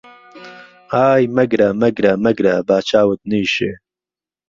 [0.93, 3.71] ئای مهگره مهگره مهگره با چاوت نهیشێ